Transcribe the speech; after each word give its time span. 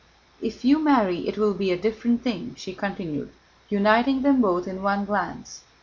"If 0.41 0.65
you 0.65 0.79
marry 0.79 1.27
it 1.27 1.37
will 1.37 1.53
be 1.53 1.69
a 1.71 1.77
different 1.77 2.23
thing," 2.23 2.55
she 2.57 2.73
continued, 2.73 3.29
uniting 3.69 4.23
them 4.23 4.41
both 4.41 4.67
in 4.67 4.81
one 4.81 5.05
glance. 5.05 5.61